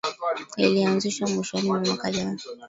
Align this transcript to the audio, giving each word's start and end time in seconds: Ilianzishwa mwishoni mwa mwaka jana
Ilianzishwa 0.57 1.27
mwishoni 1.29 1.67
mwa 1.69 1.79
mwaka 1.79 2.11
jana 2.11 2.39